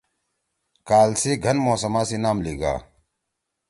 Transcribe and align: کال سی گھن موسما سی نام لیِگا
کال 0.87 1.09
سی 1.21 1.31
گھن 1.43 1.57
موسما 1.65 2.01
سی 2.07 2.17
نام 2.23 2.37
لیِگا 2.43 2.73